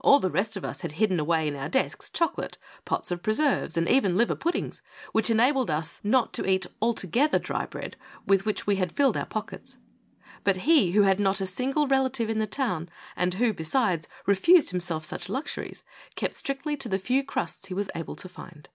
[0.00, 3.76] All the rest of us had hidden away in our desks chocolate, pots of preserves
[3.76, 7.96] and even liver puddings, which enabled us not to eat altogether dry bread
[8.26, 9.78] with which we had filled our pockets.
[10.42, 14.70] But he, who had not a single relative in the town, and who, besides, refused
[14.70, 15.84] himself such luxuries,
[16.16, 18.70] kept strictly to the few crusts he was able to find.